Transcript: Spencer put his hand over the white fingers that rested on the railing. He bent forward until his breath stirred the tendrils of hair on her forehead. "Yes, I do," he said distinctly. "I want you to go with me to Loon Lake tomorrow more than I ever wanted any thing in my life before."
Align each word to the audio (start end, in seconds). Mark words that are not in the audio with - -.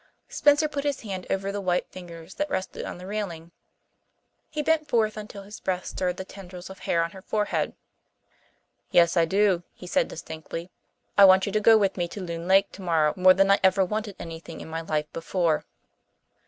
Spencer 0.29 0.67
put 0.67 0.83
his 0.83 1.01
hand 1.01 1.27
over 1.29 1.51
the 1.51 1.61
white 1.61 1.87
fingers 1.91 2.33
that 2.33 2.49
rested 2.49 2.85
on 2.85 2.97
the 2.97 3.05
railing. 3.05 3.51
He 4.49 4.63
bent 4.63 4.87
forward 4.87 5.15
until 5.15 5.43
his 5.43 5.59
breath 5.59 5.85
stirred 5.85 6.17
the 6.17 6.25
tendrils 6.25 6.71
of 6.71 6.79
hair 6.79 7.03
on 7.03 7.11
her 7.11 7.21
forehead. 7.21 7.75
"Yes, 8.89 9.15
I 9.15 9.25
do," 9.25 9.61
he 9.75 9.85
said 9.85 10.07
distinctly. 10.07 10.71
"I 11.19 11.25
want 11.25 11.45
you 11.45 11.51
to 11.51 11.59
go 11.59 11.77
with 11.77 11.97
me 11.97 12.07
to 12.07 12.19
Loon 12.19 12.47
Lake 12.47 12.71
tomorrow 12.71 13.13
more 13.15 13.35
than 13.35 13.51
I 13.51 13.59
ever 13.61 13.85
wanted 13.85 14.15
any 14.17 14.39
thing 14.39 14.59
in 14.59 14.69
my 14.69 14.81
life 14.81 15.05
before." 15.13 15.65